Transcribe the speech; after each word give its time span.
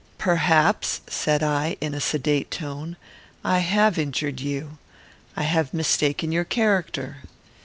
"Perhaps," 0.17 1.01
said 1.05 1.43
I, 1.43 1.77
in 1.79 1.93
a 1.93 2.01
sedate 2.01 2.49
tone, 2.49 2.97
"I 3.45 3.59
have 3.59 3.99
injured 3.99 4.39
you; 4.39 4.79
I 5.35 5.43
have 5.43 5.75
mistaken 5.75 6.31
your 6.31 6.43
character. 6.43 7.17